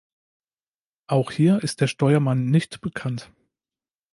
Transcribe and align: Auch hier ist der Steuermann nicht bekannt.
Auch 1.05 1.29
hier 1.29 1.61
ist 1.63 1.79
der 1.79 1.85
Steuermann 1.85 2.47
nicht 2.47 2.81
bekannt. 2.81 3.29